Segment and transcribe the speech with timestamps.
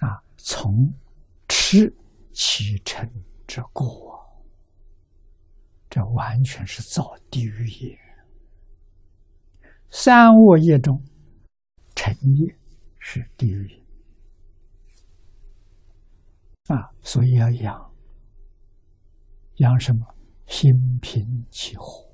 [0.00, 0.92] 啊，从
[1.48, 1.90] 吃
[2.32, 3.08] 其成
[3.46, 4.20] 之过，
[5.88, 7.98] 这完全是造地狱业。
[9.90, 11.02] 三恶业中，
[11.94, 12.54] 成业
[12.98, 13.82] 是地狱
[16.68, 17.94] 啊，所以要养，
[19.56, 20.06] 养什么？
[20.46, 22.12] 心平气和，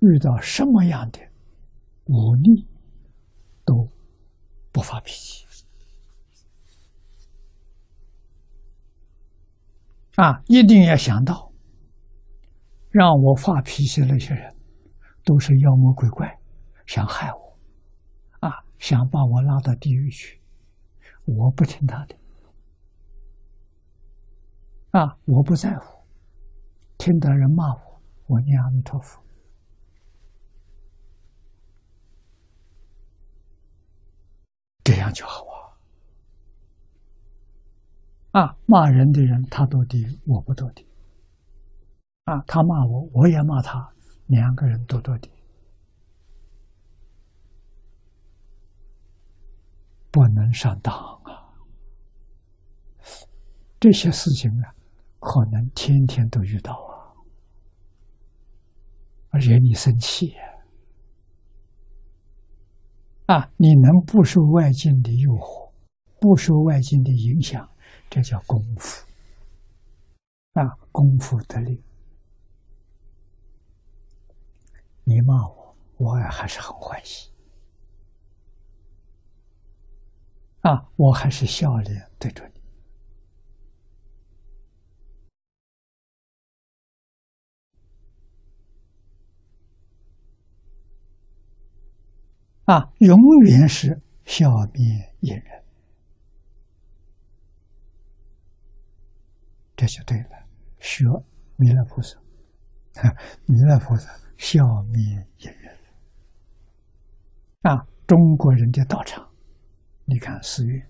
[0.00, 1.20] 遇到什么样的
[2.06, 2.66] 无力，
[3.64, 3.88] 都
[4.72, 5.47] 不发脾气。
[10.18, 11.52] 啊，一定要想到，
[12.90, 14.52] 让我发脾气的那些人，
[15.24, 16.36] 都是妖魔鬼怪，
[16.86, 17.56] 想害我，
[18.40, 20.42] 啊，想把我拉到地狱去。
[21.24, 22.16] 我不听他的，
[24.90, 26.04] 啊，我不在乎。
[26.96, 29.22] 听到人骂我，我念阿弥陀佛，
[34.82, 35.57] 这样就好啊！
[38.32, 40.86] 啊，骂人的人他堕地，我不堕地。
[42.24, 43.90] 啊，他骂我，我也骂他，
[44.26, 45.30] 两个人都堕地，
[50.10, 51.56] 不能上当啊！
[53.80, 54.74] 这些事情啊，
[55.18, 57.16] 可能天天都遇到啊。
[59.38, 60.34] 惹你生气
[63.26, 63.50] 啊！
[63.56, 65.70] 你能不受外境的诱惑，
[66.18, 67.68] 不受外境的影响，
[68.10, 69.06] 这叫功夫
[70.54, 70.64] 啊！
[70.90, 71.82] 功夫得力。
[75.04, 77.30] 你骂我，我也还是很欢喜
[80.60, 80.88] 啊！
[80.96, 82.60] 我还是笑脸对着你。
[92.64, 95.64] 啊，永远是笑面一人，
[99.78, 100.30] 这就对了。
[100.80, 101.04] 学
[101.54, 102.18] 弥勒菩萨，
[103.46, 104.60] 弥勒菩萨消
[104.92, 105.00] 灭
[105.36, 105.78] 一人。
[107.62, 109.24] 啊，中国人的道场，
[110.04, 110.84] 你看寺院，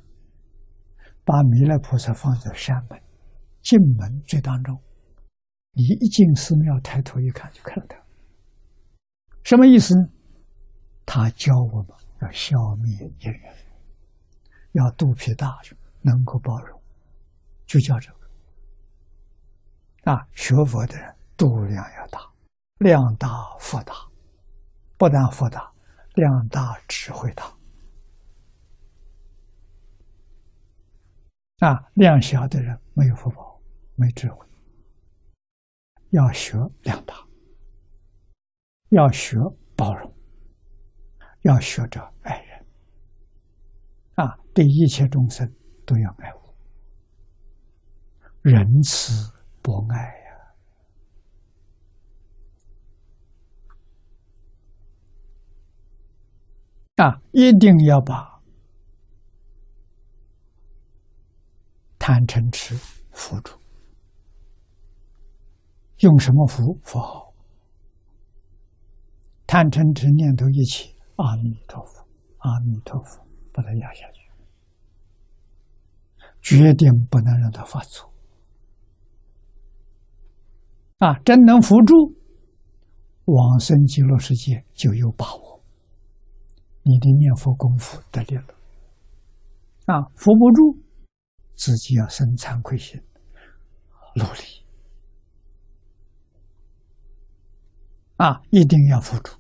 [1.22, 2.98] 把弥勒菩萨放在山门
[3.60, 4.80] 进门最当中，
[5.72, 8.02] 你一进寺庙，抬头一看就看到他，
[9.44, 10.08] 什么意思呢？
[11.04, 11.88] 他教我们
[12.22, 13.54] 要消灭淫人，
[14.72, 15.58] 要肚皮大，
[16.00, 16.80] 能够包容，
[17.66, 18.17] 就叫这个。
[20.08, 22.18] 啊，学佛的人度量要大，
[22.78, 23.92] 量大福大，
[24.96, 25.70] 不但福大，
[26.14, 27.44] 量大智慧大。
[31.58, 33.60] 啊，量小的人没有福报，
[33.96, 34.46] 没智慧。
[36.08, 37.14] 要学量大，
[38.88, 39.36] 要学
[39.76, 40.14] 包容。
[41.42, 42.66] 要学着爱人，
[44.14, 45.46] 啊，对一切众生
[45.84, 46.54] 都要爱护，
[48.42, 49.30] 仁慈
[49.68, 49.98] 博爱
[56.96, 58.40] 呀，啊，一定要把
[61.98, 62.74] 贪嗔痴
[63.12, 63.58] 扶住，
[65.98, 66.72] 用什么扶？
[66.82, 67.34] 符号，
[69.46, 70.96] 贪嗔痴念头一起。
[71.16, 72.02] 阿弥陀佛，
[72.38, 74.30] 阿弥陀佛，把它压下去，
[76.40, 78.10] 决定不能让它发作。
[80.98, 81.94] 啊，真能扶住，
[83.26, 85.62] 往生极乐世界就有把握。
[86.82, 88.44] 你的念佛功夫得力了，
[89.86, 90.76] 啊，扶不住，
[91.54, 93.00] 自己要生惭愧心，
[94.16, 94.64] 努力，
[98.16, 99.37] 啊，一定要扶住。